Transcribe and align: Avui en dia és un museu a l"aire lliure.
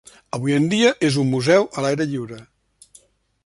Avui 0.37 0.55
en 0.59 0.63
dia 0.71 0.93
és 1.09 1.19
un 1.25 1.29
museu 1.33 1.69
a 1.77 1.83
l"aire 1.87 2.11
lliure. 2.15 2.43